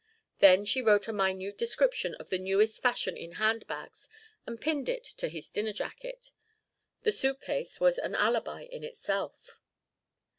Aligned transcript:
Then 0.39 0.65
she 0.65 0.81
wrote 0.81 1.07
a 1.07 1.13
minute 1.13 1.59
description 1.59 2.15
of 2.15 2.29
the 2.29 2.39
newest 2.39 2.81
fashion 2.81 3.15
in 3.15 3.33
hand 3.33 3.67
bags 3.67 4.09
and 4.47 4.59
pinned 4.59 4.89
it 4.89 5.03
to 5.03 5.27
his 5.27 5.51
dinner 5.51 5.73
jacket. 5.73 6.31
The 7.03 7.11
suitcase 7.11 7.79
was 7.79 7.99
an 7.99 8.15
alibi 8.15 8.63
in 8.63 8.83
itself. 8.83 9.61